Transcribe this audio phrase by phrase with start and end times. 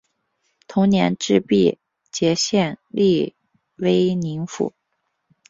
[0.67, 1.77] 同年置毕
[2.11, 3.35] 节县隶
[3.75, 4.73] 威宁府。